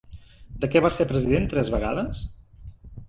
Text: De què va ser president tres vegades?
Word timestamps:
De 0.63 0.69
què 0.75 0.81
va 0.85 0.89
ser 0.95 1.07
president 1.11 1.45
tres 1.53 1.73
vegades? 1.75 2.25